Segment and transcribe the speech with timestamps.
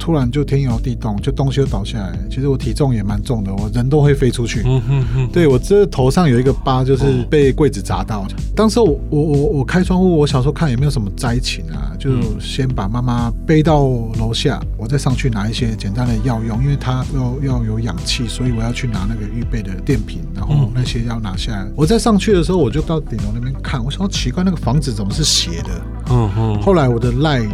[0.00, 2.18] 突然就天摇地动，就东西就倒下来。
[2.30, 4.62] 其实我体重也蛮重的，我人都会飞出去。
[4.64, 8.26] 嗯嗯嗯，对，我这头上有一个疤，就是被柜子砸到。
[8.56, 12.10] 当时我我我我开窗户，我小时候看有没有什么灾情啊，就
[12.40, 13.82] 先把妈妈背到
[14.18, 21.68] 楼下，我再上去拿一些简单的药用，因为她要要有氧气，所以我要去拿那个预备的电瓶，然后那些要拿下来。
[21.76, 25.70] 我在上去的时候，我就到顶楼那边看，我想说奇怪，那个房子怎么是斜的？
[26.10, 26.62] 嗯哼。
[26.62, 27.46] 后来我的赖。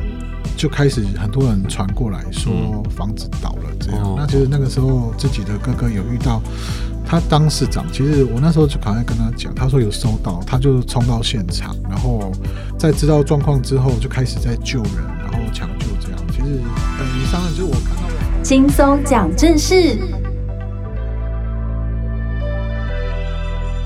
[0.56, 6.40] 就开始很多人传过来说房子倒了这样，那其实那个时候自己的哥哥有遇到，
[7.06, 12.32] 他当市长，其实我那时候就赶快跟他讲，他说有收到，他就冲到现场，然后
[12.78, 16.18] 在知道状况之后就开始在救人，然后抢救这样。
[16.30, 16.60] 其实
[16.98, 18.42] 呃，以上就是我看到的。
[18.42, 19.98] 轻松讲正事。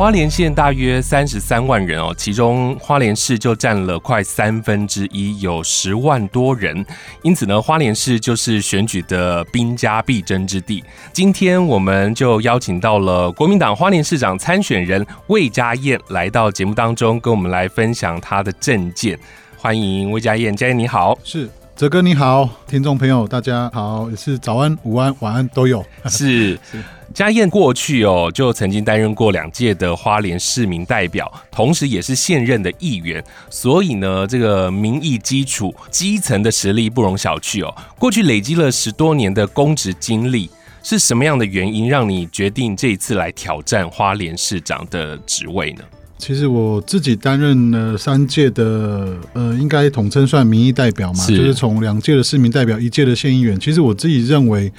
[0.00, 6.82] 花莲县大约三十三万人哦，其中花莲市就占了快三分之一，有十万多人。
[7.20, 10.82] 因此呢，花莲市就是选举的兵家必争之地。
[11.12, 19.18] 今天我们就邀请到了国民党花莲市长参选人魏家燕来到节目当中，跟我们来分享他的政见。
[19.58, 21.46] 欢迎魏家燕，家燕你好，是。
[21.76, 25.84] 泽哥你好，听众朋友大家好，也是早安、午安、晚安都有。
[26.08, 26.58] 是，
[27.12, 37.74] 家燕过去哦，就曾经担任过两届的花莲市民代表，同时也是现任的议员，所以呢，这个民意基础、基层的实力不容小觑哦。
[37.98, 40.48] 过去累积了十多年的公职经历，
[40.84, 45.82] 是什么样的原因让你决定这一次来挑战花莲市长的职位呢？
[46.20, 53.58] 其实我自己担任了三届的，呃，应该统称算民意代表嘛，是就是从两届的市民代表，一届的县议员。
[53.58, 54.70] 其实我自己认为，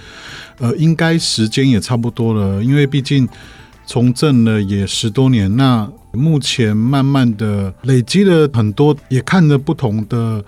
[0.59, 3.27] 呃，应该时间也差不多了，因为毕竟
[3.85, 10.45] 从政了也十多年，那目前慢慢的累积了很多，也看了不同的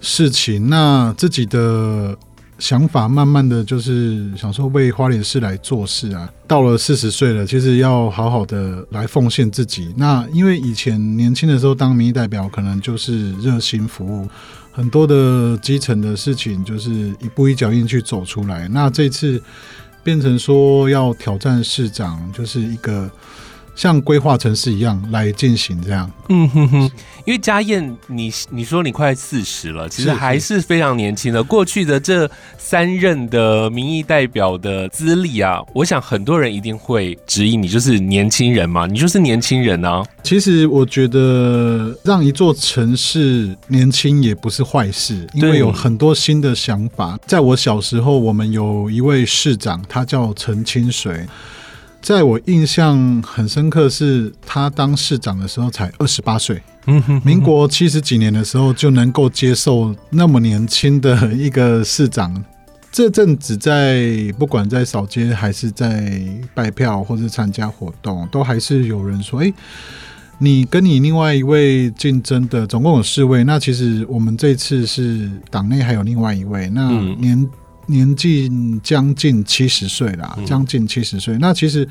[0.00, 2.16] 事情，那自己的。
[2.58, 9.92] 想法慢慢的就是想说为花莲市来做事啊，到了四十岁了，其实要好好的来奉献自己。
[9.96, 14.28] 那因为以前年轻的时候当民意代表，可能就是热心服务，
[14.72, 16.90] 很多的基层的事情就是
[17.20, 18.66] 一步一脚印去走出来。
[18.68, 19.42] 那这次
[20.02, 23.10] 变成说要挑战市长，就是一个。
[23.76, 26.90] 像规划城市一样来进行这样，嗯哼哼，
[27.26, 31.44] 因为家燕，你你说你快四十了，其实还是非常年轻的。
[31.44, 40.02] 过去的这三任的民意代表的资历啊，我想很多人一定会质疑你，就是年轻人嘛，你就是年轻人啊。
[40.22, 47.18] 其实我觉得让一座城市年轻也不是坏事，因为有很多新的想法。
[47.26, 51.26] 在我小时候，我们有一位市长，他叫陈清水。
[52.06, 56.62] 在我印象很深刻，是他当市长的时候才二十八岁。
[56.86, 62.44] 嗯哼，民国七十几年的时候就能够接受那么年轻的一个市长。
[62.92, 66.22] 这阵子在不管在扫街还是在
[66.54, 69.52] 拜票或者参加活动，都还是有人说：“哎，
[70.38, 76.88] 你跟你另外一位竞争的总共有四位，那其实我们这次是党内还有另外一位，那
[77.18, 77.44] 年。”
[77.86, 78.50] 年纪
[78.82, 81.36] 将近七十岁啦，将近七十岁。
[81.38, 81.88] 那其实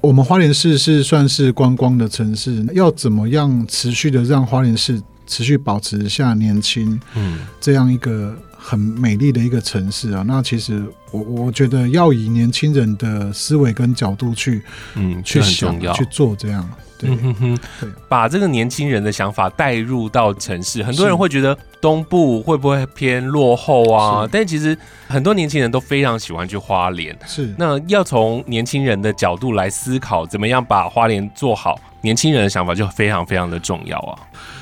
[0.00, 10.24] 我们花莲市是算是观光的城市，要怎么样持续的让花莲市持续保持下年轻，嗯，这样一个很美丽的一个城市啊？
[10.26, 10.82] 那其实
[11.12, 14.62] 我我觉得要以年轻人的思维跟角度去，
[14.94, 16.68] 嗯，去想去做这样。
[17.00, 24.28] 对，嗯哼哼，把这个年轻人的想法带入到城市，很多人会觉得东部会不会偏落后啊？
[24.30, 24.76] 但其实
[25.08, 27.16] 很多年轻人都非常喜欢去花莲。
[27.26, 31.80] 是，那要从年轻人的角度来思考，怎么样把花莲做好？
[32.02, 34.18] 年轻人的想法就非常非常的重要啊。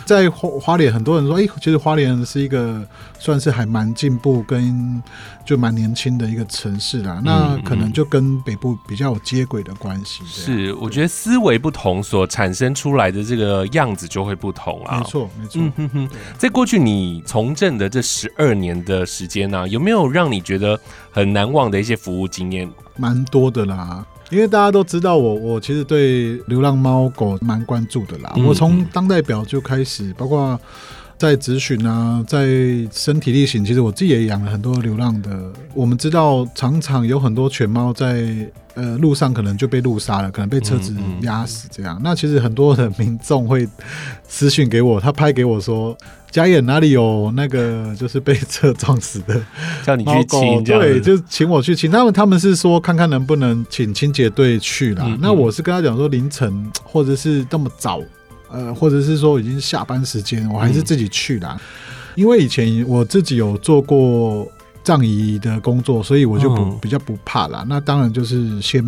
[0.08, 2.82] 在花花莲，很多人说，哎、欸，其实花莲是一个
[3.18, 5.02] 算是还蛮进步跟
[5.44, 7.20] 就蛮年轻的一个城市啦。
[7.22, 10.22] 那可能就跟北部比较有接轨的关系。
[10.24, 15.00] 是，我觉得思维不同所产生出来的这个样子就会不同啊。
[15.00, 15.60] 没错，没错。
[15.76, 16.08] 嗯哼，
[16.38, 20.80] 在过去你从政的这十二年的时间呢、啊，有没有让你觉得
[21.10, 22.66] 很难忘的一些服务经验？
[22.96, 24.06] 蛮多的啦。
[24.30, 28.34] 因为大家都知道我，我其实对流浪猫狗蛮关注的啦。
[28.46, 30.60] 我从当代表就开始，包括
[31.16, 32.46] 在咨询啊，在
[32.92, 35.52] 身体力行，其实我自己也养了很多流浪的。
[35.74, 38.28] 我们知道，常常有很多犬猫在
[38.74, 41.98] 呃路上可能就被路杀了，可能被车子压死这样。
[42.04, 43.66] 那其实很多的民众会
[44.28, 45.96] 私讯给我，他拍给我说。
[46.30, 49.40] 家燕哪里有那个就是被车撞死的，
[49.84, 51.90] 叫你去清，对，就请我去清。
[51.90, 55.16] 他们他们是说看看能不能请清洁队去啦。
[55.20, 58.00] 那我是跟他讲说凌晨 或者是这么早，
[58.50, 61.56] 呃，或者是说已经下班时间，我还是自己去啦。
[61.58, 61.60] 嗯、
[62.14, 64.46] 因为以前我自己有做过。
[64.88, 67.62] 葬仪的工作，所以我就不、嗯、比较不怕啦。
[67.68, 68.82] 那当然就是先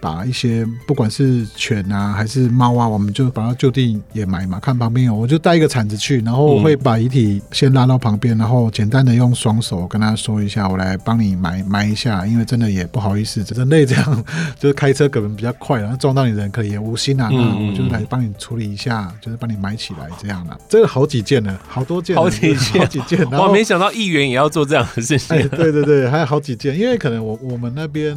[0.00, 4.58] 把一些不管是犬啊还是猫啊，我们就把它就地掩埋嘛。
[4.58, 14.24] 看旁边有，我就带一个铲子去，然后我会把遗体先拉到旁边，然后简单的用双手跟他说一下，我来帮你埋埋一下，因为真的也不好意思，人类这样
[14.58, 20.58] 就是开车可能比较快，然后撞到你人可能也无心啊，那我就来帮你处理一下，就是帮你埋起来这样的。
[20.68, 23.24] 这个好几件呢，好多件，好几件， 好几件。
[23.30, 25.27] 我没想到议员也要做这样的事情。
[25.28, 28.16] 哎，对对对，还有好几件，因为可能我我们那边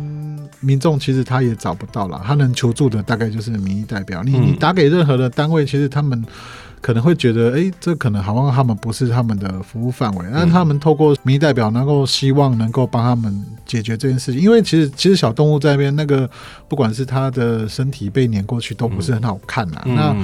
[0.60, 4.24] 民众其实他也找不到了，他能求助的大概就是民意代表。
[4.24, 6.24] 你你打给任何的单位，其实他们。
[6.82, 14.42] 可能会觉得，哎，这可能好像他们不是他们的服务范围，但他们透过民意代表，能够希望能够帮他们解决这件事情。
[14.42, 16.28] 因为其实其实小动物在那边那个，
[16.68, 19.82] 不管是它的身体被碾过去，都不是很好看呐。
[19.86, 20.16] 那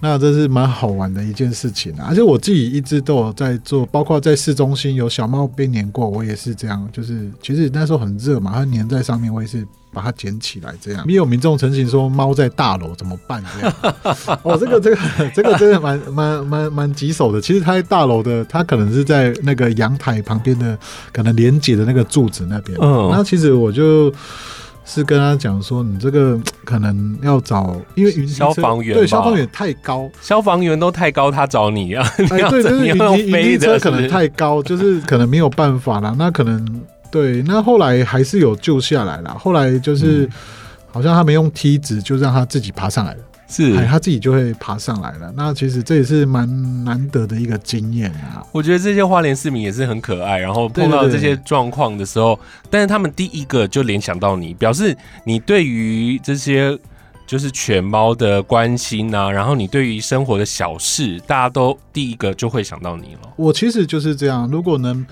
[0.00, 2.06] 那这是蛮好玩的一件事情啊！
[2.08, 6.88] 而且我自己一直都有在做，包括在市中心有小猫被碾过，我也是这样。
[6.92, 9.66] 就是其实那时候很热嘛，它粘在上面，我也是。
[9.92, 11.04] 把它捡起来，这样。
[11.06, 13.42] 也有民众澄清说，猫在大楼怎么办？
[13.54, 13.74] 这样。
[14.42, 14.98] 哦，这个这个
[15.34, 17.40] 这个真的蛮蛮蛮蛮棘手的。
[17.40, 20.78] 其实它在大楼的，它可能是在那个阳台旁边的，
[21.12, 22.76] 可能连接的那个柱子那边。
[22.80, 23.10] 嗯。
[23.12, 24.12] 那其实我就
[24.84, 32.06] 是跟他讲说，你这个 可能要找，因为消防员对消防员太高，消防员都太高，他找你啊？
[32.30, 32.96] 哎， 对，就是云
[33.26, 36.14] 云车可能太高，就是可能没有办法了。
[36.18, 36.82] 那可能。
[37.12, 39.36] 对，那后来还是有救下来了。
[39.38, 40.26] 后来就是，
[40.90, 43.20] 好像他们用梯子，就让他自己爬上来了。
[43.46, 45.30] 是，他自己就会爬上来了。
[45.36, 46.48] 那其实这也是蛮
[46.84, 48.42] 难得的一个经验啊。
[48.50, 56.78] 我觉得这些花莲市民也是很可爱，然后碰到这些状况的时候，但是他们第一个就联想到你，表示你对于这些
[57.26, 63.28] 就是犬猫的关心啊，然后你对于生活的小事，大家都第一个就会想到你了。
[63.36, 65.06] 我其实就是这样，如果能。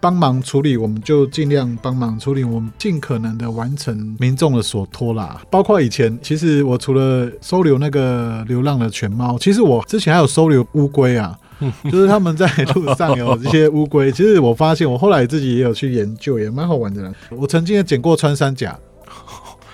[0.00, 5.40] 帮忙处理，我们就尽量帮忙处理，我们尽可能的完成民众的所托啦。
[5.50, 11.38] 包括以前，其实我除了收留那个流浪的犬猫，其实我之前还有收留乌龟啊，
[11.84, 14.10] 就是他们在路上有这些乌龟。
[14.10, 17.12] 其实我发现，我后来自己也有去研究，也蛮好玩的啦。
[17.30, 18.74] 我曾经也捡过穿山甲，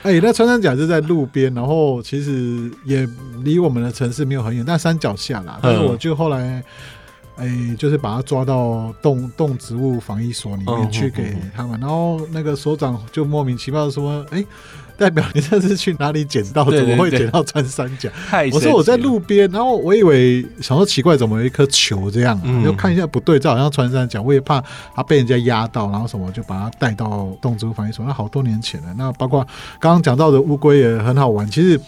[0.03, 3.09] 哎、欸，那穿山甲是在路边，然后其实也
[3.45, 5.61] 离我们的城市没有很远，但山脚下啦。
[5.63, 6.63] 但是我就后来。
[7.37, 14.47] 哎、欸，就是把它抓到动动植物防疫所里面去给他们，然后那个所长就莫名其妙的说：“哎、欸，
[14.97, 16.65] 代表你这是去哪里捡到？
[16.71, 18.11] 怎么会捡到穿山甲？”
[18.53, 22.41] 我说我在路边，然后我以为想说奇怪，怎么有一颗球这样？
[22.43, 24.63] 嗯，就看一下不对，这好像穿山甲，我也怕
[24.95, 28.03] 它被人家压到，然后什么就把它带到动植物防疫所。
[28.07, 29.47] 那好多年前了，那包括
[29.79, 31.79] 刚刚讲到的乌龟也很好玩，其实。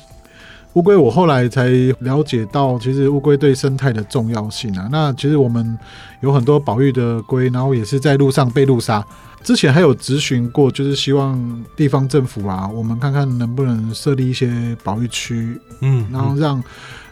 [0.74, 1.68] 乌龟，我后来才
[2.00, 4.88] 了解到，其实乌龟对生态的重要性啊。
[4.92, 5.76] 那其实我们
[6.20, 9.04] 有很多保育的龟，然后也是在路上被路杀。
[9.42, 16.62] 之前还有咨询过，就是希望地方政府啊，我们看看能不能设立一些保育区，嗯，然后让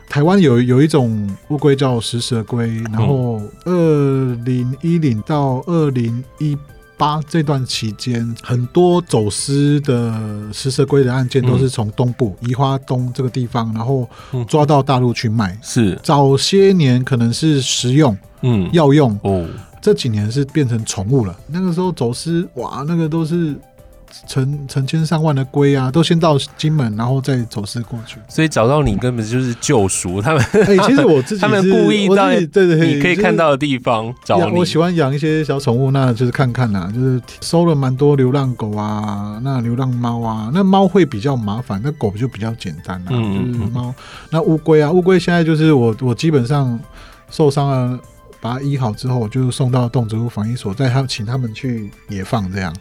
[0.08, 6.56] 台湾有有一种乌龟叫食蛇龟，然后二零一零到二零一。
[6.96, 10.12] 八这段期间，很多走私的
[10.52, 14.08] 食蛇龟的案件都是从东部宜花东这个地方，然后
[14.48, 15.58] 抓到大陆去卖。
[15.62, 19.46] 是早些年可能是食用，嗯，药用哦，
[19.80, 21.38] 这几年是变成宠物了。
[21.46, 23.54] 那个时候走私，哇，那个都是。
[24.26, 28.18] 成成千上万的龟啊，都先到金门，然后再走私过去。
[28.28, 30.42] 所以找到你根本就是救赎他们。
[30.52, 34.56] 哎、欸，其实我自己 他们故意在对对，你可以看到的地方找你。
[34.56, 43.10] 我喜欢养一些小宠物，那就是看看呐，就是收了蛮多流浪狗啊，那流浪猫啊，那猫会比较麻烦，那狗就比较简单啦。
[43.10, 43.94] 嗯，就是猫。
[44.30, 46.78] 那乌龟啊，乌龟现在就是我我基本上
[47.30, 47.98] 受伤了。
[48.40, 52.74] 把它医好之后，就送到动植物防疫所，再他请他们去野放，这样，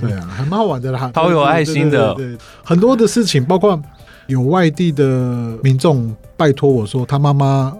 [0.00, 3.80] 对啊，还蛮好玩的啦， 好有爱心的，对，很多的事情，包括
[4.26, 5.04] 有外地的
[5.62, 7.76] 民众拜托我说，他妈妈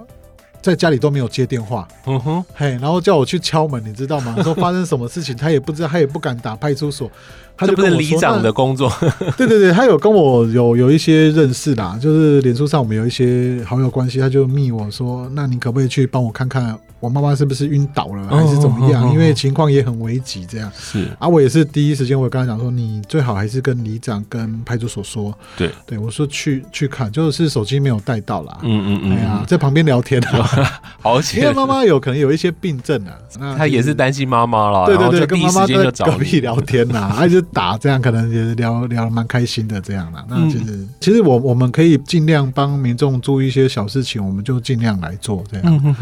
[0.61, 4.37] 在家里都没有接电话，嗯哼，嘿，然后叫我去敲门，你知道吗？
[4.43, 7.11] 说发生什么事情，他也不知道，他也不敢打派出所。
[7.55, 8.91] 他就跟里长的工作。
[9.37, 19.12] 对对对，他有跟我有有一些认识啦，就是脸书上我们有一些好友关系，他就密我说，那你可不可以去帮我看看我妈妈是不是晕倒了，还是怎么样？
[19.12, 21.28] 因为情况也很危急，这样是啊。
[21.28, 25.37] 我也是第一时间，我跟他讲说，你最好还是跟里长跟派出所说。
[25.56, 28.56] 对对，我说去去看，就是手机没有带到啦。
[28.62, 30.49] 嗯嗯嗯，哎呀，在旁边聊天啊，
[31.00, 34.87] 好险，因为妈妈有可能有一些病症啊，那他也是担心妈妈了。
[34.87, 37.40] 对对对，跟妈妈在隔壁聊天呐，他 就。
[37.52, 45.97] 打这样可能也聊聊蛮开心的这样啦，那其实、嗯、其实我我们可以尽量帮民众注意一些小事情，我们就尽量来做这样。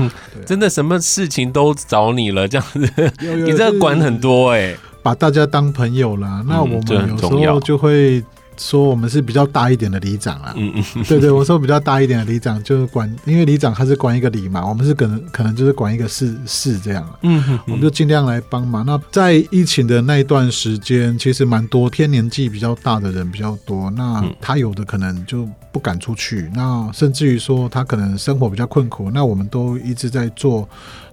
[0.46, 6.42] 真的什么事情都找你了，这样子，有有 你这个管很多哎、欸，把大家当朋友啦。
[6.48, 8.24] 那我们有时候就会。
[8.60, 18.84] 说我们是比较大一点的里长啦，嗯嗯，对对，我说比较大一点的里长就是管，因为里长他是管一个里嘛，我们是可能可能就是管一个市市这样，嗯嗯，我们就尽量来帮忙。
[18.84, 30.68] 那在疫情的那一段时间，其实蛮多偏年纪比较大的人比较多，那他有的可能就不敢出去，那甚至于说他可能生活比较困苦，那我们都一直在做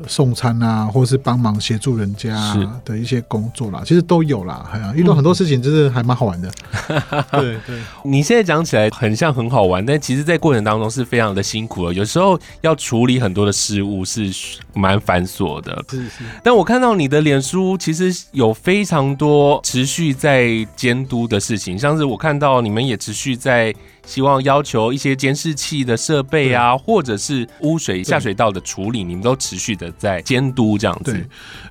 [0.05, 6.51] 送餐啊，或是帮忙协助人家的一些工作啦，其实都有啦，哎呀，遇到很多事情就是还蛮好玩的。
[7.41, 11.93] 对对，你现在讲起来很像很好玩，但其实，在过程当中是非常的辛苦的。
[11.93, 14.29] 有时候要处理很多的事物是
[14.73, 15.83] 蛮繁琐的。
[15.89, 16.23] 是是。
[16.43, 23.73] 但我看到你的脸书，其实有非常多持续在监督的事情，像是我看到你们也持续在。
[24.07, 31.11] 希望要求一些监视器的设备啊，或者是污水下水道的处理，你们都持续的在监督这样子。
[31.11, 31.23] 对，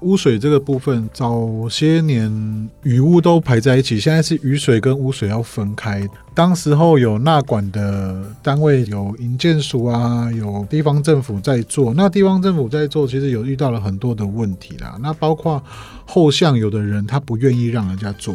[0.02, 6.07] 污水这个部分，早些年雨污都排在一起，现在是雨水跟污水要分开。
[6.37, 11.95] 当时候有纳管的单位，有营建署啊，有地方政府在做。
[11.95, 14.99] 那地方政府在做，其实有遇到了很多的问题啦。
[15.00, 15.62] 那包括
[16.05, 18.35] 后巷有的人他不愿意让人家做，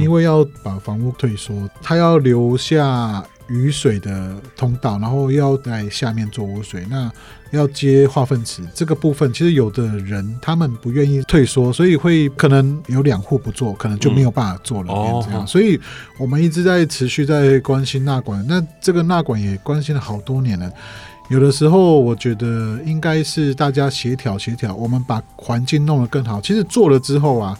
[0.00, 3.22] 因为要把房屋退缩，他要留下。
[3.48, 7.10] 雨水的通道，然后要在下面做污水，那
[7.50, 15.46] 要接化粪池这个部分，其实有的人他们不愿意退缩，所以会可能有两户不做，可能就没有办法做了，嗯、这样。
[15.46, 15.80] 所以
[16.18, 20.70] 我们一直在持续在关心纳管，那这个纳管也关心了好多年了。
[21.30, 26.40] 有的时候我觉得应该是大家协调协调，我们把环境弄得更好。
[26.40, 27.58] 其实做了之后啊，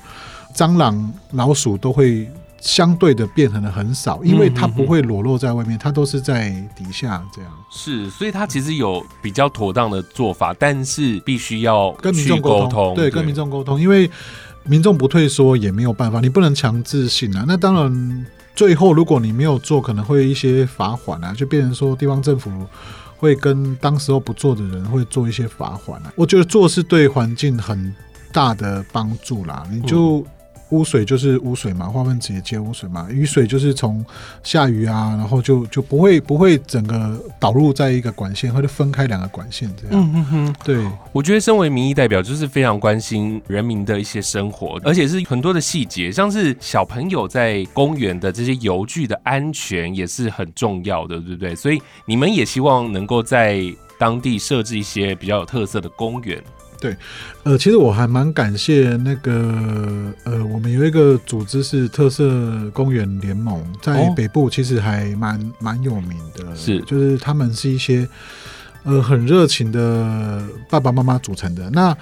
[0.55, 2.29] 蟑螂、老鼠都会。
[2.61, 7.51] 相对的变成了很少，因为它不会裸露在外面，它都是在底下这样。
[7.71, 12.95] 是，所以它其实有比较妥当的做法，但是必须要跟民众沟通。
[12.95, 14.11] 对，跟民众沟通，因为
[14.65, 17.45] 民众不退缩也没有办法，你不能强制性啊。
[17.47, 22.51] 那当然，最后如果你没有做，可能会一些罚款啊，就变成说地方政府
[23.17, 26.13] 会跟当时候不做的人会做一些罚款啊。
[26.17, 27.95] 我觉得做是对环境很
[28.33, 30.27] 大的帮助啦，你就。
[30.71, 33.07] 污水就是污水嘛，化粪池也接污水嘛。
[33.11, 34.05] 雨水就是从
[34.43, 39.93] 下雨啊，然后就就不会不会整个导入在一个管线，或者分开两个管线这样。
[39.93, 51.55] 嗯哼哼，对，我觉得身为民意代表，就是非常关心人民的一些生活，而且是很多的细节，像是小朋友在公园的这些游具的安全也是很重要的，对不对？
[51.55, 53.63] 所以你们也希望能够在
[53.99, 56.43] 当地设置一些比较有特色的公园。
[56.81, 56.97] 对，
[57.43, 59.33] 呃，其实我还蛮感谢那个，
[60.23, 62.31] 呃，我们有一个组织是特色
[62.73, 68.09] 公园联盟，在北部其实还蛮蛮有名的，是，就是他们是一些
[68.85, 71.69] 呃很热情的爸爸妈妈组成的。
[71.71, 71.97] 那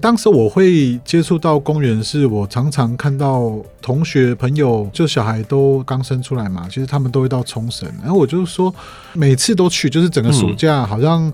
[0.00, 8.74] 当时我会接触到公园，是我常常看到同学朋友，就小孩都刚生出来嘛，其实他们都会到冲绳，然后我就说
[9.12, 11.30] 每次都去，就是整个暑假好像。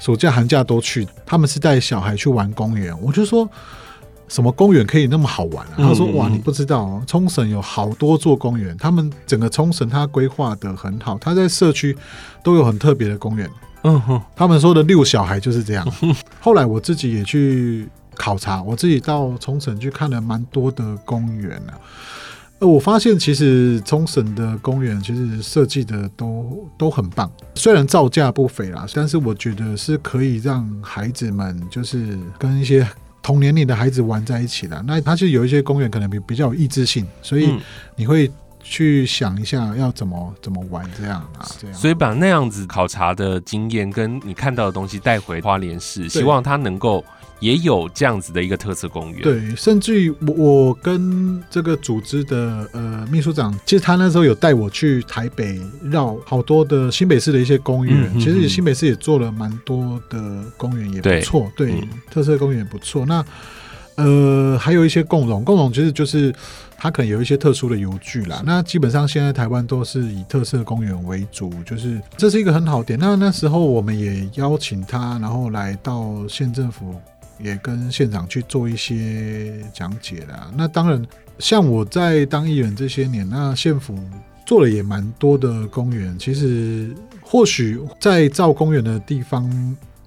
[0.00, 2.92] 暑假寒假都去，他们是带小孩去玩公园。
[3.00, 3.48] 我就说，
[4.28, 5.76] 什么公园可以那么好玩啊？
[5.76, 11.96] 他说：哇，你不知道，冲绳有好多座公园，他们整个冲绳它规划的很好，他在社区
[12.42, 13.48] 都有很特别的公园。
[13.82, 15.86] 嗯哼，他们说的遛小孩就是这样。
[16.40, 21.76] 后来我自己也去考察，我自己到冲绳去看了蛮多的公园啊。
[22.60, 32.86] 呃，我发现其实冲绳的公园其实设计的都都很棒，虽然造价不菲啦，但是我觉得是可以让孩子们就是跟一些
[33.22, 34.82] 同年龄的孩子玩在一起的。
[34.86, 37.58] 那它就有一些公园可能比比较有益智性，所以
[37.96, 38.30] 你会
[38.62, 41.76] 去想一下要怎么怎么玩这样啊，这样。
[41.76, 47.04] 所以把那样子考察的经验跟你看到的东西带回花莲市，希望它能够。
[47.40, 63.06] 也有这样子的一个特色公园，对，甚至于我我跟这个组织的呃秘书长，其实他那时候有带我去台北绕好多的新北市的一些公园，嗯、其实新北市也做了蛮多的公园，也不错，对，特色公园也不错。
[63.06, 63.24] 那
[64.04, 66.34] 呃还有一些共融，共融其实就是
[66.76, 68.42] 它可能有一些特殊的邮具啦。
[68.44, 72.98] 那基本上现在台湾都是以特色公园为主，就是这是一个很好点。
[72.98, 76.94] 那那时候我们也邀请他，然后来到县政府。
[77.42, 80.52] 也跟县长去做一些讲解啦。
[80.54, 81.02] 那当然，
[81.38, 83.98] 像我在当议员这些年，那县府
[84.44, 86.14] 做了也蛮多的公园。
[86.18, 89.50] 其实，或许在造公园的地方，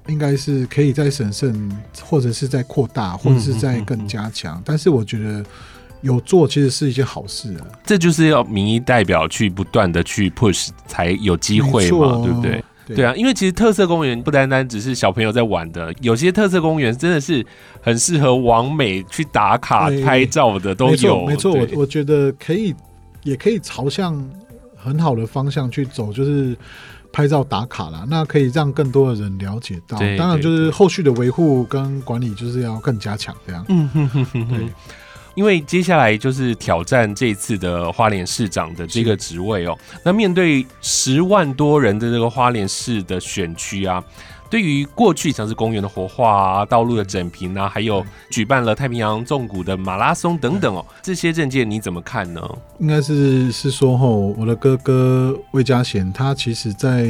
[0.07, 4.61] 应该是可以再审慎，或者是在扩大，或者是在更加强。
[4.65, 5.43] 但是，我觉得
[6.01, 7.65] 有做其实是一件好事啊。
[7.85, 12.63] 这就是要民意代表去不断的去 push，才有机会嘛，对不对？
[12.85, 17.45] 对，啊，因为其实特色公园不单单只是小朋友在玩的，有些特色公园真的是
[17.81, 21.25] 很适合网美去打卡拍照的，都有。
[21.25, 22.75] 没错，我我觉得可以，
[23.23, 24.21] 也可以朝向
[24.75, 26.53] 很好的方向去走，就是
[27.13, 28.03] 拍照打卡啦。
[28.09, 33.63] 那可以让更多的人了解到，当然就是后续的维护跟管理就是要更加强这样。
[33.69, 34.67] 嗯哼哼哼，对。
[35.35, 39.75] 因为接下来就是挑战这次的花莲市长的这个职位哦。
[40.03, 44.03] 那面对十万多人的这个花莲市的选区啊，
[44.53, 52.57] 对于过去像是公园的活化啊、道路的整平啊，还有举办了太平洋纵谷的马拉松等等哦，这些政见你怎么看呢？
[52.77, 57.07] 应该是是说吼，我的哥哥魏家贤，他其实在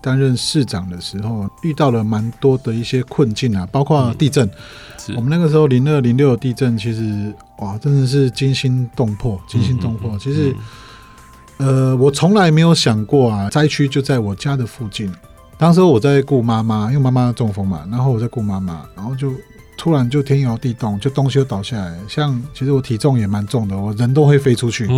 [0.00, 4.48] 担任市长的时候遇到了蛮多的一些困境啊，包括地震。
[5.10, 7.30] 嗯、我们那个时候零二零六地震，其实。
[7.58, 10.18] 哇，真的是惊心动魄，惊心动魄。
[10.18, 10.54] 其实，
[11.56, 15.10] 呃，我从来没有想过啊，灾区就在我家的附近。
[15.58, 19.32] 当时我在顾妈妈，因为妈妈中风嘛，然后我在顾妈妈，然后就
[19.76, 21.98] 突然就天摇地动，就东西都倒下来。
[22.08, 24.88] 像其实我体重也蛮重的，我人都会飞出去。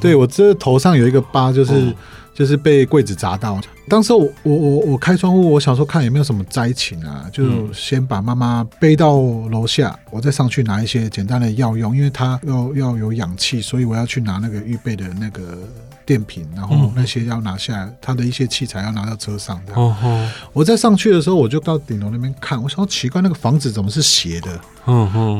[0.00, 1.94] 对，我这头上有一个疤，就是。
[2.34, 3.60] 就是被柜子砸到。
[3.88, 9.16] 当时我我我我开窗户，我想说看有没有什么灾情啊，就先把妈妈背到
[9.50, 15.58] 楼下，我再上去拿一些简单的药用，因为她要要有氧气，所以我要去拿那个预备的那个
[16.06, 19.60] 电瓶，然后那些要拿下来，她的一些器材要拿到车上。
[19.66, 24.60] 这样，我在上去的时候，我就到顶楼那边看，我想说奇怪，那个房子怎么是斜的？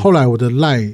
[0.01, 0.91] 后来我的赖。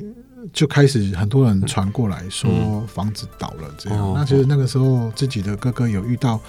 [0.53, 6.41] 就开始很多人传过来说房子倒了这样，嗯、那其实那个时候自己的哥哥有遇到，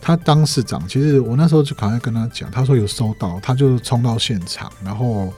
[0.00, 5.32] 他当市长，其实我那时候就赶快跟他讲，他说有收到，他就冲到现场，然后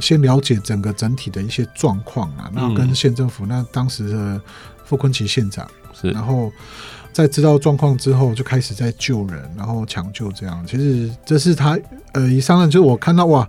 [0.00, 4.40] 先了解整个整体的一些状况啊，然后跟县政府那当时的
[4.84, 5.68] 傅昆奇县长，
[6.00, 6.50] 是，然后
[7.12, 11.78] 在知道状况之后就开始在救人，然后抢救这样，其实这是他
[12.12, 13.48] 呃一上任就我看到哇。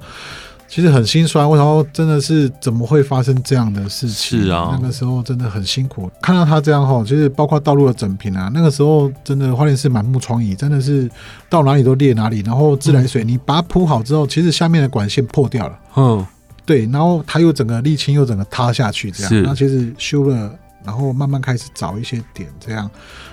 [0.73, 4.41] 其实很心酸，我想说真的是怎么会发生这样的事情？
[4.41, 6.09] 是啊，那个时候真的很辛苦。
[6.19, 11.07] 看到他这样哈，其实包括道路的整平啊，那个时候真的花莲市满目疮痍，真的是
[11.47, 12.39] 到哪里都裂哪里。
[12.39, 16.25] 然后自来水你把它铺好之后，其实下面的管线破掉了，嗯，
[16.65, 19.43] 对，然后它又整个沥青又整个塌下去，这样。
[19.43, 20.51] 那其实修了，
[20.85, 22.89] 然后慢慢开始找一些点，这样。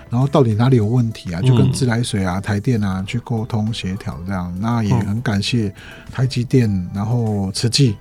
[0.08, 1.40] 然后到底哪里有问题啊？
[1.40, 4.52] 就跟自来水啊、台电啊去沟通协调，这样。
[4.60, 5.72] 那也很感谢
[6.10, 7.96] 台积电，然后慈济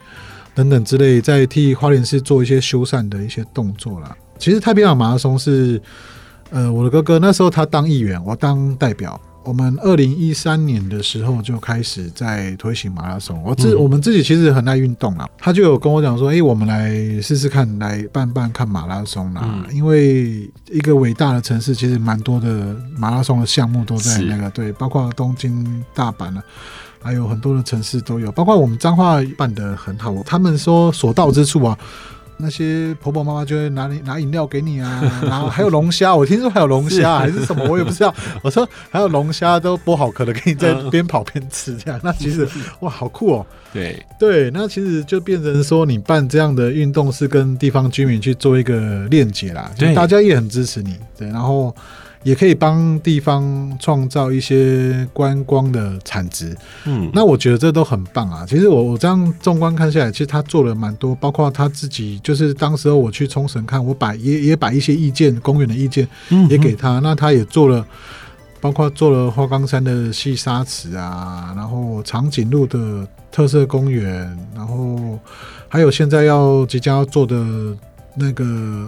[0.56, 4.16] 等等之类，在替花莲市做一些修缮的一些动作啦。
[4.38, 5.82] 其实太平洋马拉松是，
[6.50, 9.20] 呃，我的哥哥那时候他当议员，我当代表。
[9.44, 13.42] 我们二零一三年的时候就开始在推行马拉松。
[13.44, 26.44] 我自我们自己其实很爱运动啊，他就有跟我讲说：“哎，我们来试试看，来办办看马拉松啦。”因为一个伟大的城市，其实蛮多的马拉松的项目都在那个对，包括东京、大阪啊，
[27.02, 30.14] 还有很多的城市都有，包括我们彰化办的很好。
[30.24, 31.78] 他们说所到之处啊。
[32.42, 38.14] 那些婆婆妈妈就会拿你拿饮料给你啊， 然后还有龙虾，我听说还有龙虾还是什么，我也不知道。
[38.42, 42.00] 我说还有龙虾都剥好壳的，给你在边跑边吃这样。
[42.04, 42.48] 那其实
[42.80, 43.46] 哇，好酷哦。
[43.74, 50.96] 对对，那其实就变成说，你办这样的运动是跟地方居民去做一个链接啦，就大家也很支持你。
[51.18, 51.76] 对，然后。
[52.24, 56.54] 也可以帮地方创造一些观光的产值，
[56.86, 58.46] 嗯，那我觉得这都很棒啊。
[58.46, 66.06] 其实我我这样纵观看下来，其实他做了蛮多，包括他自己，就是当时候我去冲绳看，我把也也把一些意见，公园的意见
[66.50, 67.86] 也给他，那他也做了，
[68.60, 75.18] 包括做了花岗山的细沙池啊，然后长颈鹿的特色公园，然后
[75.70, 77.74] 还有现在要即将要做的。
[78.16, 78.44] 那个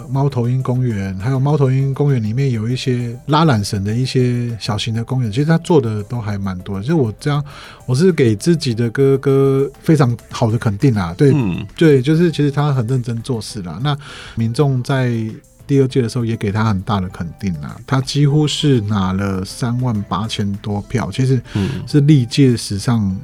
[0.09, 6.83] 猫头鹰公园，还有猫头鹰公园里面有一些拉缆绳的一些小型的公园，其实他做的都还蛮多的。
[6.83, 7.43] 就我这样，
[7.85, 11.13] 我是给自己的哥哥非常好的肯定啦。
[11.17, 13.79] 对，嗯、对，就是其实他很认真做事啦。
[13.81, 13.97] 那
[14.35, 15.13] 民众在
[15.65, 17.79] 第二届的时候也给他很大的肯定啊。
[17.87, 21.41] 他几乎是拿了三万八千多票，其实
[21.87, 23.15] 是历届史上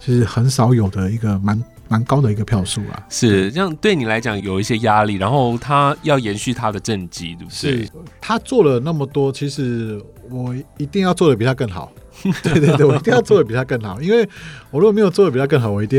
[0.00, 1.62] 其实很少有的一个蛮。
[1.88, 7.84] 蛮高的一个票数啊，是这样，对你来讲有一些压力，然后他要延续他的政绩，对不对？
[7.84, 11.90] 是，他做了那么多，其实我一定要做的比他更好。
[12.42, 14.28] 对对对，我一定要做的比他更好，因为
[14.70, 15.98] 我如果没有做的比他更好，我一定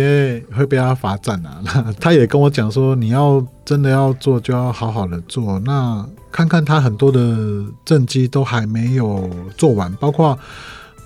[0.53, 1.61] 会被他罚站啊。
[1.63, 5.57] 那 他也跟我讲说，你要真的要做，就要好好的做。
[5.59, 10.37] 那看看他很多的政绩都还没有做完，包括。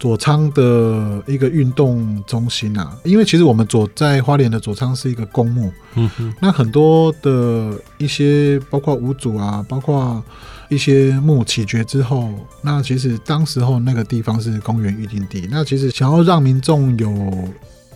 [0.03, 10.21] 左仓的一个运动中心啊，因为其实我们左在花莲的左仓是一个公墓，嗯哼，那很多的一些包括五祖啊，包括
[10.67, 17.47] 一些墓起掘之后，那其实当时候那个地方是公园预定地，那其实想要让民众有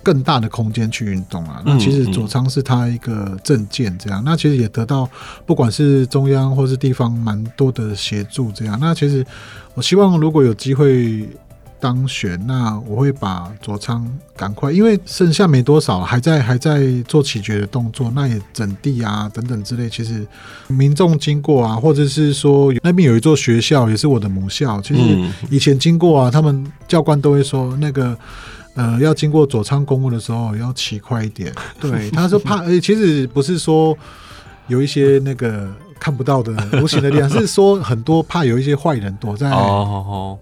[0.01, 5.09] 更大的空间去运动啊，那其实左仓是他一个证件这样，那其实也得到
[5.45, 9.25] 不管是中央或是地方蛮多的协助这样，那其实
[9.73, 11.27] 我希望如果有机会。
[11.79, 19.89] 当选，那我会把左仓赶快，因为剩下没多少，还在还在做起决的动作，那也整地啊等等之类。
[19.89, 20.25] 其实
[20.67, 24.81] 民众经过啊，或者是说那边有一座学校，也是我的母校。
[24.81, 28.17] 其实以前经过啊，他们教官都会说，那个
[28.75, 31.53] 呃要经过左仓公墓的时候要骑快一点。
[31.79, 33.97] 对，他说怕， 其实不是说
[34.67, 35.71] 有一些那个。
[35.99, 39.49] 看不到的无形的力量， 是说很多怕有一些坏人躲在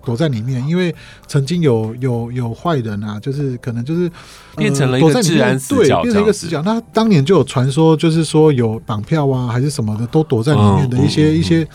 [0.03, 0.93] 躲在里面，因为
[1.27, 4.11] 曾经有有有坏人啊，就是可能就是
[4.55, 6.61] 变成了一个自然死角，对，变成一个死角。
[6.63, 11.67] 那当年就有传说，就是说有绑票啊，还是什么的，都躲在里面的一些一些。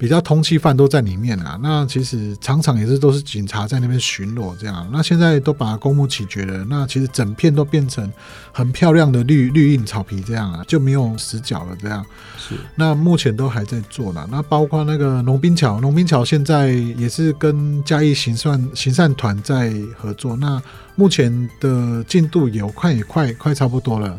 [0.00, 4.88] 比较通缉犯都在里面啊，那其实常常也是都是警察在那边巡逻这样。
[4.90, 8.10] 那现在都把公墓起掘了，那其实整片都变成
[8.50, 12.02] 很漂亮的绿绿荫草皮这样啊，就没有死角了这样。
[12.38, 14.26] 是，那目前都还在做了。
[14.32, 20.34] 那包括那个龙滨桥，龙滨桥现在也是跟嘉义行善行善团在合作。
[20.34, 20.62] 那
[20.96, 24.16] 目前的进度有快也快快差不多了。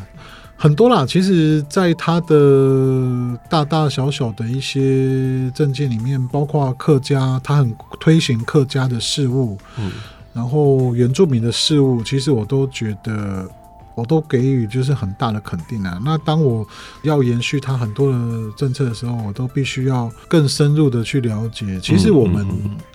[0.56, 9.92] 很多啦，其实，在他的大大小小的一些政见里面，包括客家，他很推行客家的事务，嗯，
[10.34, 13.48] 然后原住民的事务，其实我都觉得，
[13.94, 16.02] 我都给予就是很大的肯定啊。
[16.04, 16.68] 那当我
[17.04, 18.18] 要延续他很多的
[18.58, 21.80] 政策的时候，我都必须要更深入的去了解。
[21.82, 22.48] 其实我们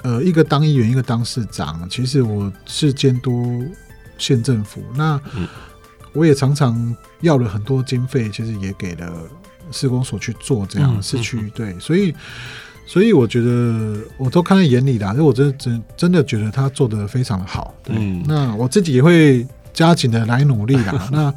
[0.03, 3.65] 呃，一个当议员，一个当市长，其实我是监督
[4.19, 5.21] 县政府，那。
[6.13, 9.13] 我也常常要了很多经费，其实也给了
[9.71, 12.15] 市公所去做这样是去，对，所以
[12.87, 21.09] 所以我觉得我都看在眼里啦，就我真的真真的觉得他做得非常的好，对，嗯，那我自己也会加紧的来努力啦。
[21.13, 21.35] 那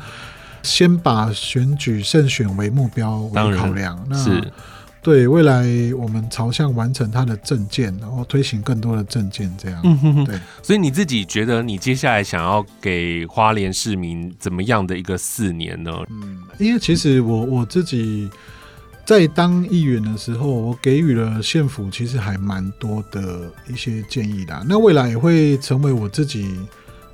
[0.64, 4.52] 先把选举胜选为目标为考量，那是。
[5.02, 5.66] 对，未来
[5.98, 9.80] 我们朝向完成他的证件，然后推行更多的证件，这样。
[9.84, 10.26] 嗯哼哼。
[10.26, 15.92] 对，所以你自己觉得，你接下来想要给花莲市民怎么样的一个四年呢？
[16.10, 18.30] 嗯，因为其实我我自己
[19.06, 24.64] 在当议员的时候，我给予了县府其实还蛮多的一些建议的。
[24.68, 26.60] 那未来也会成为我自己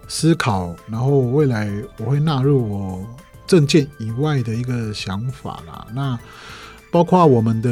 [0.08, 3.08] 思考，然后未来我会纳入我
[3.46, 5.86] 证件以外的一个想法啦。
[5.94, 6.20] 那
[6.96, 7.70] 包括我们的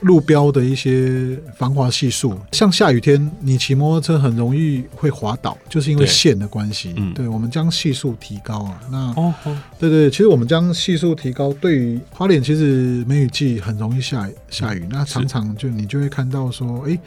[0.00, 6.94] 路标的一些防滑系数，像下雨天你骑摩托车很容易会滑倒，就是因为线的关系。
[6.96, 8.80] 嗯，对，我们将系数提高啊。
[8.90, 9.34] 那哦，
[9.78, 16.98] 对对，其实我们将系数提高，对于花莲其实梅雨季很容易下下雨，那常常就你就会看到说，诶。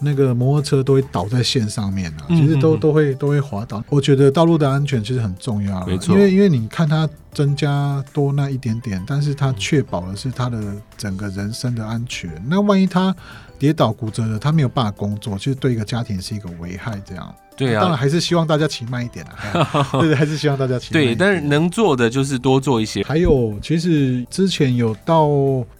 [0.00, 3.82] 那个摩托车都会倒在线上面啊，其实都都会都会滑倒。
[3.88, 6.14] 我觉得道路的安全其实很重要，没错。
[6.14, 12.30] 因为因为你看它增加多那一点点，但是它确保的是他的整个人身的安全。
[12.48, 13.14] 那万一他
[13.58, 17.34] 跌倒骨折了，他没有办法工作，其实对一个家庭是一个危害，这样。
[17.56, 19.90] 对啊，当然还是希望大家骑慢一点啊。
[19.92, 21.02] 对 对，还是希望大家骑慢。
[21.02, 23.02] 对，但是能做的就是多做一些。
[23.04, 25.28] 还有，其实之前有到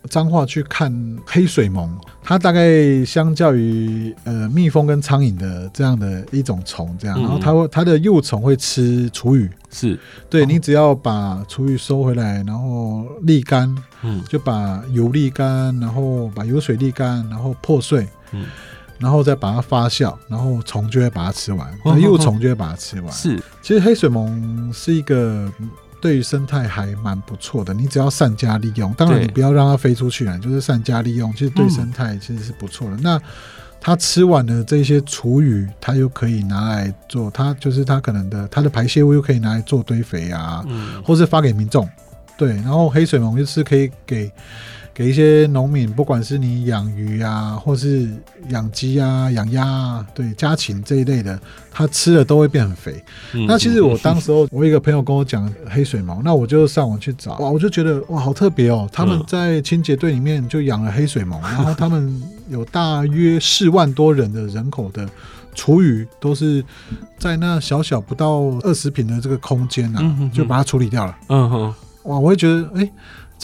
[0.08, 0.92] 彰化去看
[1.26, 1.88] 黑水虻，
[2.22, 9.98] 它大概相较于呃蜜蜂跟苍蝇的这样的一种虫，这样，然后它会它的幼虫会吃厨余，是
[10.30, 18.44] 对，你只要把厨余收回来，然后沥干，嗯，就把油沥干，然后把油水沥干，然后破碎，嗯。
[18.98, 23.12] 然后再把它发酵，然后虫就会把它吃完，那幼虫就会把它吃完。
[23.12, 25.50] 是，其实黑水虻是一个
[26.00, 27.74] 对于生态还蛮不错的。
[27.74, 32.96] 你只要善加利用，当然你不要让它飞出去啊，就是善加利用，其实对生态其实是不错的。
[32.96, 33.20] 嗯、那
[33.80, 41.88] 它吃完的这些厨余，它又可以拿来做，它就是它可能的它的排泄物又可以拿来做堆肥啊，嗯、或是发给民众。
[42.36, 44.30] 对，然后黑水虻就是可以给。
[44.94, 48.08] 给一些农民，不管是你养鱼啊，或是
[48.50, 51.36] 养鸡啊、养鸭啊，对家禽这一类的，
[51.72, 53.02] 它吃了都会变很肥。
[53.32, 58.88] 嗯、那其实我当时候， 我一个朋友跟我讲黑水虻，那我就上网去找，哇，我就觉得哇，好特别哦！
[58.92, 65.08] 他们在清洁队里面就养了黑水虻，嗯、 然后他们有大约四万多人的人口的
[65.56, 66.64] 厨余，都是
[67.18, 71.18] 在那小小不到二十平的这个空间啊，就把它处理掉了。
[71.30, 72.82] 嗯哼，哇，我会觉得哎。
[72.82, 72.92] 欸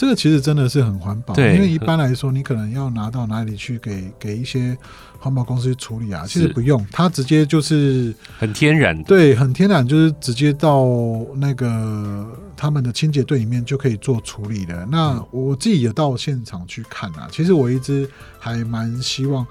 [0.01, 4.75] 这个其实真的是很环保，因为一般来说，你可能要拿到哪里去给给一些
[5.19, 6.25] 环保公司去处理啊？
[6.27, 10.87] 其实不用，它直接就是很天然的，对，很天然，就是直接到
[11.35, 14.87] 那个他们的清洁队里面就可以做处理的。
[14.89, 18.09] 那我自己也到现场去看啊，其实我一直
[18.39, 19.45] 还蛮希望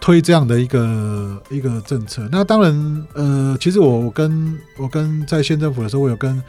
[0.00, 2.28] 推这样的一个一个政策。
[2.30, 6.40] 那当然，呃，其实我跟我跟在县政府的时候，我有跟。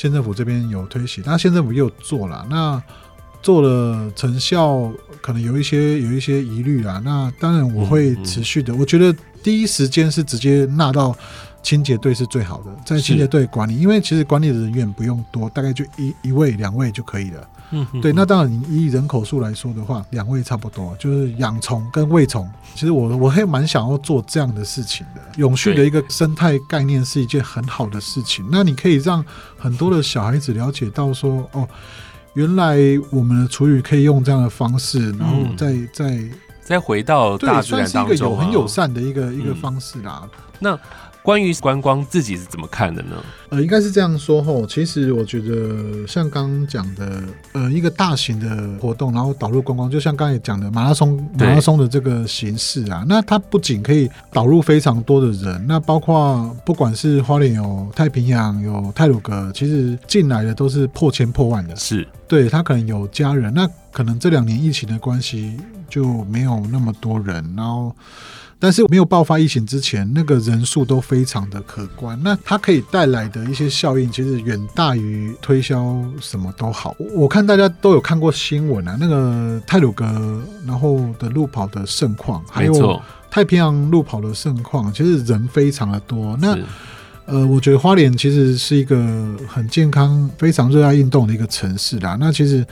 [0.00, 2.82] 县政府这边有推行，那县政府也有做了，那
[3.42, 7.02] 做了成效可能有一些有一些疑虑啊。
[7.04, 11.14] 那当然我会持续的，嗯嗯、我觉得第一时间是直接纳到
[11.62, 17.46] 清洁队是最好的，在清洁队管理，因为其实管理的人员不用多，大概就一一位两位就可以了。
[17.70, 22.48] 嗯，对，那当然，你以人口数来说的话，两位差不多，就是养虫跟喂虫。
[22.74, 25.20] 其实我我还蛮想要做这样的事情的。
[25.36, 28.44] 永续的一个生态概念是一件很好的事情。
[28.50, 29.24] 那你可以让
[29.56, 31.68] 很多的小孩子了解到说，哦，
[32.34, 32.76] 原来
[33.10, 36.20] 我们的厨余可以用这样的方式，然后再再
[36.62, 40.28] 再回到大自然当中，对，算是一个有很友善的一个一个方式啦。
[40.58, 40.78] 那。
[41.22, 43.16] 关于观光自己是怎么看的呢？
[43.50, 67.94] 呃，应该是这样说吼，其实我觉得像刚刚讲的，呃，一个大型的活动，然后导入观光，就像刚才讲的马拉松，马拉松的这个形式啊，那它不仅可以导入非常多的人，那包括不管是花莲有太平洋有泰鲁阁，其实进来的都是破千破万的，是对他可能有家人，那可能这两年疫情的关系就没有那么多人，然后。
[68.60, 72.20] 但是没有爆发疫情之前，那个人数都非常的可观。
[72.22, 76.94] 那它可以带来的一些效应，其实远大于推销什么都好。
[77.14, 80.04] 我看大家都有看过新闻啊，那个泰鲁格
[80.66, 86.36] 然后的路跑的盛况，还有太平洋路跑的盛况，其实人非常的多。
[86.38, 86.58] 那
[87.24, 88.96] 呃，我觉得花莲其实是一个
[89.48, 92.16] 很健康、非常热爱运动的一个城市啦。
[92.20, 92.66] 那其实。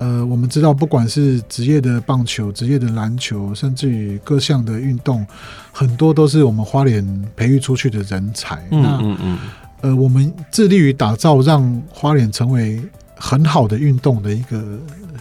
[0.00, 5.26] 呃，我们知道，不管是职业的棒球、职业的篮球，甚至于各项的运动，
[5.70, 8.66] 很多都是我们花莲培育出去的人才。
[8.70, 9.38] 嗯嗯嗯。
[9.82, 12.80] 呃，我们致力于打造，让花莲成为
[13.14, 14.78] 很好的运动的一个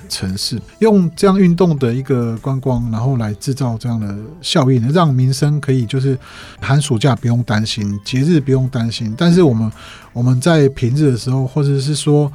[0.08, 6.18] 城市，用这样运动的一个观光，然后来制造这样的效应，让民生可以就是
[6.62, 9.13] 寒暑假不用担心，节日不用担心。
[9.18, 9.70] 但是我们
[10.13, 12.32] 我们在平日的时候，或者是说。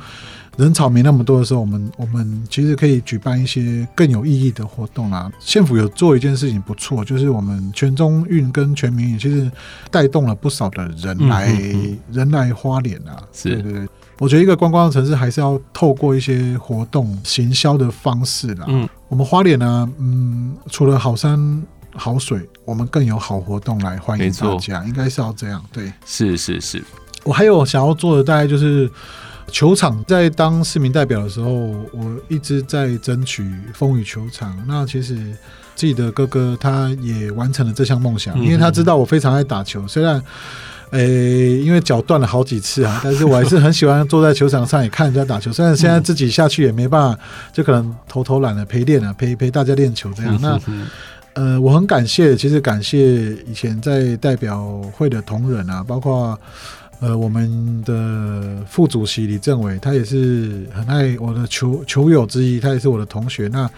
[0.57, 5.31] 人潮没那么多的时候，我们我们其实可以举办一些更有意义的活动啊。
[5.41, 9.51] 县府有做一件事情不错，就是我们全中运跟全民运其实
[9.91, 13.19] 带动了不少的人来嗯嗯嗯人来花莲啊。
[13.33, 13.89] 是对对对，
[14.19, 18.67] 我觉得一个观光的城市还是要透过一些活动行销的方式啦。
[18.69, 21.63] 嗯，我们花莲呢，嗯，除了好山
[21.97, 25.61] 好水，我们更有好活动来欢迎大家，应该是要这样。
[25.73, 26.85] 对，是是是。
[27.25, 28.89] 我还有想要做的，大概就是。
[29.51, 34.57] 球场在当市民代表的时候，我一直在争取风雨球场。
[34.67, 35.15] 那其实
[35.77, 39.87] 自己的哥哥他也完成了这项梦想，因为他知道我非常爱打球。
[39.87, 40.21] 虽然，
[40.91, 45.53] 诶、欸，因为脚断了好几次啊， 但是我还是很喜欢坐在球场上也看人家打球。
[45.53, 47.21] 虽然现在自己下去也没办法，
[47.53, 50.37] 就可能偷偷懒了陪练了，陪陪大家练球这样。
[50.43, 50.61] 那
[51.35, 56.37] 呃，我很感谢，其实感谢以前在代表会的同仁啊，包括。
[57.05, 63.47] 呃，我们的副主席李政委，他也是很爱我的球球友之一，他也是我的同学。
[63.49, 63.71] 那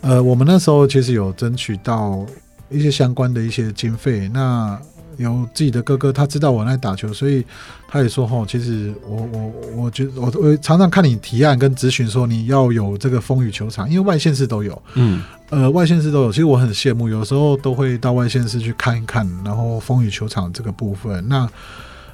[0.00, 2.26] 呃，我们那时候其实有争取到
[2.68, 4.28] 一些相关的一些经费。
[4.30, 4.76] 那
[5.16, 7.46] 有自己的哥哥，他知道我爱打球，所以
[7.86, 9.52] 他也说：“吼，其实我我
[9.84, 16.32] 我觉得我我常常看你提案跟咨询说你要有这个风雨球场，因为外线市都有，嗯，呃，外线市都有。
[16.32, 21.24] 其实我很羡慕，有时候都会到外线市去看一看，然后风雨球场这个部分。
[21.28, 21.48] 那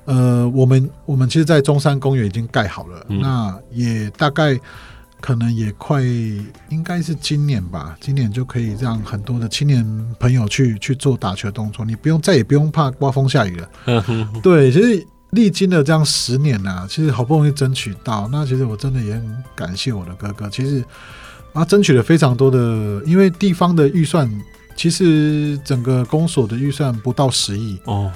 [0.06, 4.58] 呃，我们我们其实，在中山公园已经盖好了，嗯，那也大概
[5.20, 6.00] 可能也快，
[6.68, 9.84] 应该是今年吧，今年就可以让很多的青年
[10.20, 13.68] 朋友去去做打球动作，你不用再也不用怕刮风下雨了。
[14.42, 20.84] 对，其实历经了这样十年啊，其实好不容易争取到，那其实我真的也很感谢我的哥哥，其实
[21.52, 24.30] 啊，争取了非常多的，因为地方的预算。
[24.76, 28.12] 其实整个公所的预算不到十亿哦，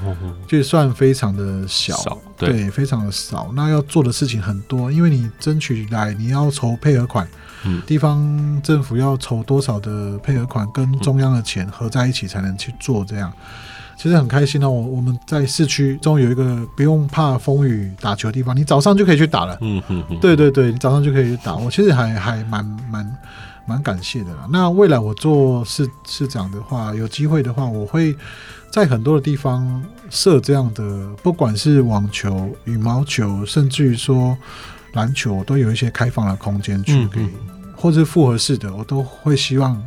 [0.46, 1.96] 就算非常的小，
[2.37, 3.51] 对，对，非常的少。
[3.55, 7.27] 那要做的事情很多，因为你争取来，你要筹配合款，
[7.64, 13.33] 嗯，地方政府要筹多少的配合款，跟中央的钱合在一起才能去做这样。
[13.96, 19.57] 其实很开心哦，我我们在市区终于有一个不用怕风雨打球的地方，你早上就可以去打了。
[19.62, 21.57] 嗯嗯嗯，对对对，你早上就可以去打。
[21.57, 23.18] 我其实还还蛮蛮。
[23.70, 24.48] 蛮感谢的啦。
[24.50, 28.16] 那未来我做市市长的话，有机会的话，我会
[28.72, 29.80] 在很多的地方
[30.11, 34.37] 设这样的，不管是网球、羽毛球，甚至于说，
[34.94, 39.80] 篮球都有一些开放的空间去给，嗯嗯、或者是复合式的，我都会希望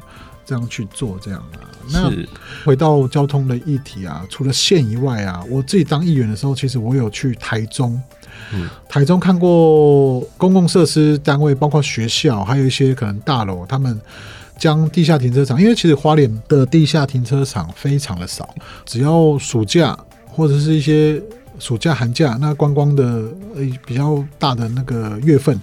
[0.46, 1.60] 这样去做这样的。
[1.92, 2.10] 那
[2.64, 8.02] 回到交通的议题啊，除了县以外啊，我自己当议员的时候，其实我有去台中，
[8.54, 14.00] 嗯，台中看过公共设施单位，包括学校，还有一些可能大楼，他们
[14.58, 18.54] 将地下停车场，因为其实花莲的地下停车场非常的少，
[18.86, 21.22] 只要暑假或者是一些
[21.60, 23.04] 暑假寒假，那观光的
[23.56, 25.60] 呃比较大的那个月份，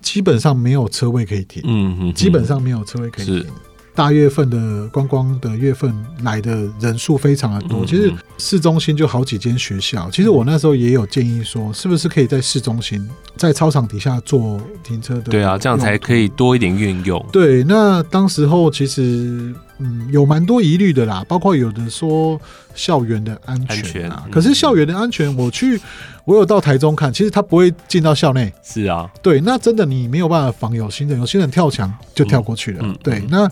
[0.00, 3.46] 基本上没有车位可以停，嗯嗯，基本上没有车位可以停。
[3.96, 10.10] 大月份的观光的月份来的人数非常的多，其实市中心就好几间学校。
[10.10, 15.22] 其实我那时候也有建议说，是不是可以在市中心，在操场底下做停车的？
[15.22, 17.24] 对啊，这样才可以多一点运用。
[17.32, 22.38] 对，那当时候其实嗯有蛮多疑虑的啦，包括有的说
[22.74, 25.80] 校园的安全啊，可是校园的安全，我去
[26.26, 28.52] 我有到台中看，其实他不会进到校内。
[28.62, 32.94] 是啊，对，那真的你没有办法防有心人，有心人跳墙就跳过去了。
[33.02, 33.50] 对，那。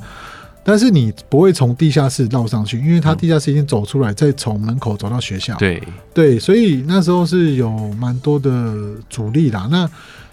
[0.65, 5.55] 但是你不会从地下室绕上去，因为他地下室已经走出来，再从门口走到学校。
[5.57, 5.83] 对
[6.15, 8.75] 对，所以那时候是有蛮多的
[9.11, 9.69] 阻力啦。
[9.71, 9.89] 那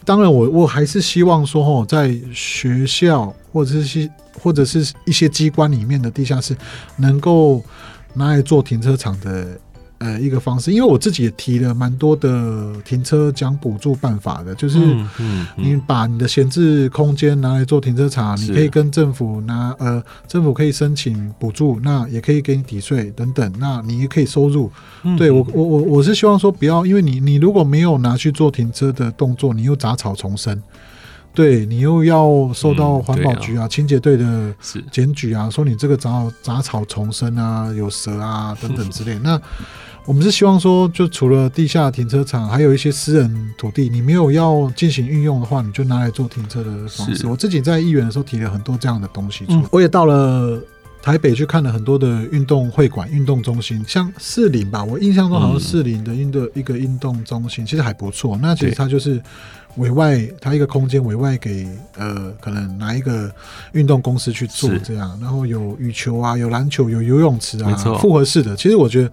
[0.06, 6.56] 当然我，我我还是希望说，哦，在学校或者是或者是一些机关里面的地下室，
[6.96, 7.62] 能够
[8.14, 9.60] 拿来做停车场的。
[10.02, 14.80] 呃，一个方式，因为我自己也提了蛮多的停车奖补助办法的，就是
[15.56, 24.72] 你把你的闲置空间拿来做停车场，你可以跟政府拿，呃，政府可以申请补助，那也可以给你抵税等等，那你也可以收入。
[25.20, 30.60] 对我，我我我是希望说不要，因为你你如果没有拿去做停车的动作，你又杂草丛生，
[31.32, 34.52] 对你又要受到环保局啊、清洁队的
[34.92, 39.40] 检举啊，说你这个杂杂草丛生啊，有蛇啊等等之类，那。
[40.06, 47.28] 我们是希望说，就除了地下停车场，还有一些私人土地，你没有要进行运用的话，你就拿来做停车的方式。
[47.28, 49.60] 我自己在议员的时候提了很多这样的东西出来。
[49.60, 50.60] 嗯，我也到了
[51.04, 58.38] 台北去看了很多的运动会馆、运动中心，像士林吧，我印象中好像士林的运的一个运动中心其实还不错。
[58.42, 59.22] 那其实它就是
[59.78, 63.32] 委外，它一个空间委外给呃，可能拿一个
[63.74, 68.56] 运动公司去做这样，然后有羽球啊，有篮球，有游泳池啊，复合式的。
[68.58, 69.12] 其实我觉得。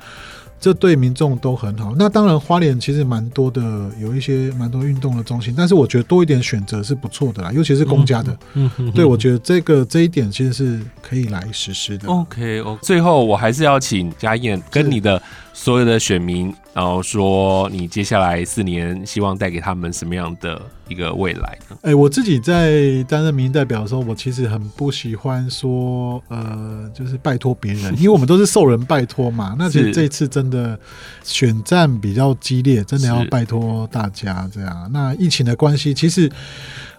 [0.61, 1.95] 这对民众都很好。
[1.97, 8.37] 那当然，花莲其实蛮多的，有一些蛮多运动的中心，但是我觉得多一点选择是不错的啦，尤其是公家的。
[8.55, 12.09] 嗯，嗯对，我觉得这个这一点其实是可以来实施的。
[12.09, 15.21] OK，OK，最后我还是要请嘉燕跟你的。
[15.61, 21.77] 所有的选民，然后说你接下来四年希望带给他们什么样的一个未来呢？
[21.83, 29.57] 哎、欸，我自己在担任民意代表的时候，我其实很不喜欢说，呃，就是拜托别人， 因为我们都是受人拜托嘛。
[29.59, 30.79] 那其实这次真的
[31.25, 34.89] 选战比较激烈，真的要拜托大家这样。
[34.93, 36.31] 那疫情的关系，其实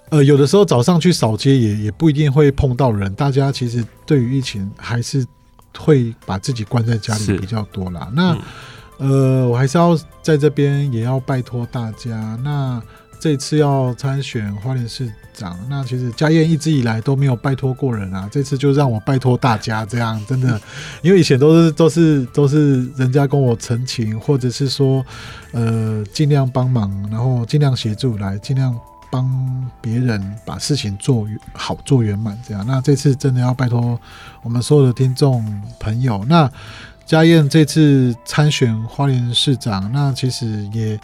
[0.10, 3.12] 呃，有的时候早上去扫街也也不一定会碰到人。
[3.15, 5.26] 大家其实对于疫情还是。
[5.77, 8.10] 会把自己关在家里比较多啦。
[8.13, 8.38] 那、
[8.99, 12.38] 嗯、呃，我还是要在这边也要拜托大家。
[12.43, 12.82] 那
[13.19, 18.29] 这次要参选花莲市长，那其实家燕一直以来都没有拜托过人啊。
[18.32, 20.60] 这次就让我拜托大家，这样真的，
[21.01, 25.05] 因为以前都是都是都是人家跟我陈情，或者是说
[25.51, 28.77] 呃尽量帮忙，然后尽量协助来尽量。
[29.10, 32.65] 帮别人把事情做好做圆满，这样。
[32.67, 34.00] 那这次真的要拜托
[34.41, 35.43] 我们所有的听众
[35.80, 36.24] 朋友。
[36.28, 36.50] 那
[37.06, 41.00] 佳燕这次参选花莲市长，那其实也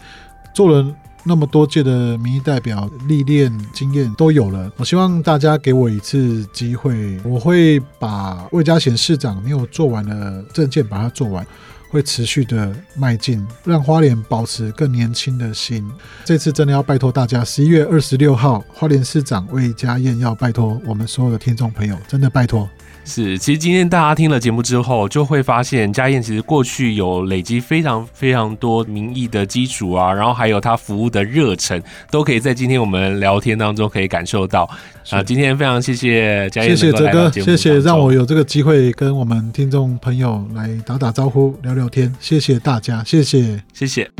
[0.54, 4.70] 做了那么多届的民意代表，历练经验都有了。
[4.76, 11.44] 我希望大家给我一次机会，我会把魏家贤市长没有做完的证件把它做完。
[11.88, 15.88] 会持续的迈进，让花莲保持更年轻的心。
[16.24, 22.68] 这次真的要拜托大家，十一月二十六号，花莲市长魏佳燕要拜托我们所有的听众朋友，真的拜托。
[23.08, 34.68] 是，其实今天大家听了节目之后，就会发现家燕其实过去有累积非常非常多民意的基础啊，然后还有他服务的热忱，都可以在今天我们聊天当中可以感受到。
[35.10, 44.10] 啊，今天非常谢谢家燕，谢谢哲哥，谢谢让我有这个机会跟我们听众朋友来打打招呼、聊聊天，谢谢大家，谢谢，谢谢。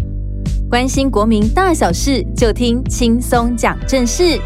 [0.71, 4.41] 关心国民大小事，就听轻松讲正事。